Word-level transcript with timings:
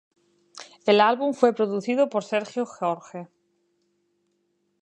El 0.87 0.99
álbum 0.99 1.35
fue 1.35 1.53
producido 1.53 2.09
por 2.09 2.23
Sergio 2.23 2.65
George. 2.65 3.27